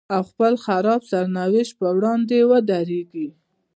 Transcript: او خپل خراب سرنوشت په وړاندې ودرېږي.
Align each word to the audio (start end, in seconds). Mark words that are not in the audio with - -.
او 0.15 0.21
خپل 0.29 0.53
خراب 0.65 1.01
سرنوشت 1.11 1.73
په 1.79 1.87
وړاندې 1.97 2.37
ودرېږي. 2.49 3.27